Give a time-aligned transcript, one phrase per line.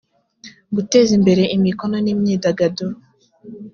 [0.75, 2.95] guteza imbere imikono n imyidagaduro